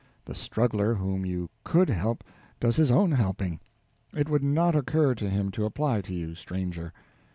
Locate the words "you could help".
1.27-2.21